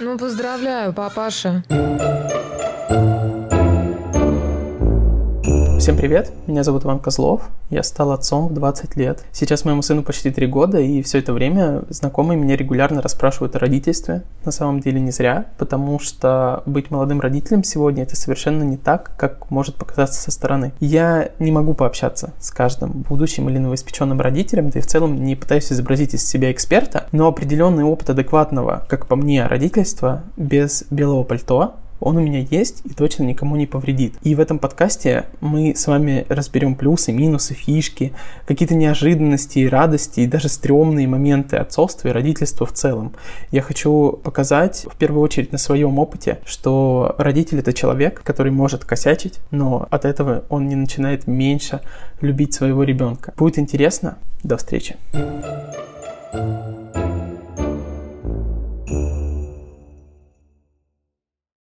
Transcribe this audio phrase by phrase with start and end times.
[0.00, 1.64] Ну, поздравляю, папаша.
[5.88, 9.24] Всем привет, меня зовут Иван Козлов, я стал отцом в 20 лет.
[9.32, 13.58] Сейчас моему сыну почти 3 года, и все это время знакомые меня регулярно расспрашивают о
[13.58, 14.22] родительстве.
[14.44, 19.12] На самом деле не зря, потому что быть молодым родителем сегодня это совершенно не так,
[19.16, 20.72] как может показаться со стороны.
[20.78, 25.36] Я не могу пообщаться с каждым будущим или новоиспеченным родителем, да и в целом не
[25.36, 31.22] пытаюсь изобразить из себя эксперта, но определенный опыт адекватного, как по мне, родительства без белого
[31.22, 34.14] пальто он у меня есть и точно никому не повредит.
[34.22, 38.12] И в этом подкасте мы с вами разберем плюсы, минусы, фишки,
[38.46, 43.12] какие-то неожиданности, радости и даже стрёмные моменты отцовства и родительства в целом.
[43.50, 48.84] Я хочу показать в первую очередь на своем опыте, что родитель это человек, который может
[48.84, 51.80] косячить, но от этого он не начинает меньше
[52.20, 53.32] любить своего ребенка.
[53.36, 54.18] Будет интересно.
[54.44, 54.96] До встречи.
[55.12, 55.87] thank you